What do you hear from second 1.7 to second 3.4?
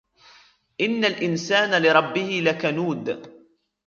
لِرَبِّهِ لَكَنُودٌ